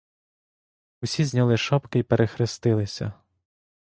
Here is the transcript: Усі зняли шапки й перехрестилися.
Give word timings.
Усі 1.01 1.25
зняли 1.25 1.57
шапки 1.57 1.99
й 1.99 2.03
перехрестилися. 2.03 3.13